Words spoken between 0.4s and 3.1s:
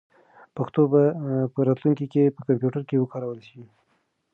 پښتو به په راتلونکي کې په کمپیوټر کې